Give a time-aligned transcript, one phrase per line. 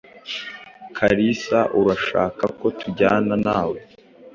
[0.97, 3.77] Kalisa, urashaka ko tujyana nawe?